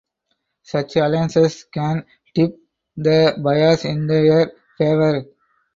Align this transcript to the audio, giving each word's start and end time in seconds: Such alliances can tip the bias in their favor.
Such 0.63 0.95
alliances 0.95 1.65
can 1.71 2.05
tip 2.33 2.57
the 2.97 3.35
bias 3.39 3.85
in 3.85 4.07
their 4.07 4.51
favor. 4.75 5.25